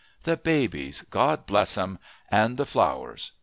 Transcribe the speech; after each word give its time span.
The 0.23 0.35
babies, 0.35 1.03
God 1.11 1.45
bless 1.45 1.77
'em! 1.77 1.99
and 2.31 2.57
the 2.57 2.65
flowers! 2.65 3.33